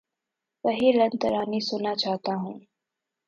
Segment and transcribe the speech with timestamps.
[0.63, 2.57] وہی لن ترانی سنا چاہتا ہوں